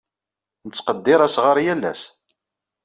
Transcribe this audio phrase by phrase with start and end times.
[0.65, 2.01] Nettqeddir asɣar yal ass.